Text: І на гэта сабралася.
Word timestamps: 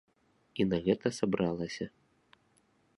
І 0.63 0.67
на 0.71 0.79
гэта 0.87 1.07
сабралася. 1.19 1.85